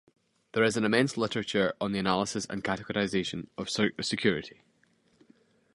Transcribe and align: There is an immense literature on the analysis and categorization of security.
There 0.53 0.63
is 0.63 0.77
an 0.77 0.83
immense 0.83 1.15
literature 1.15 1.73
on 1.79 1.91
the 1.91 1.99
analysis 1.99 2.47
and 2.49 2.63
categorization 2.63 3.49
of 3.55 3.69
security. 3.69 4.63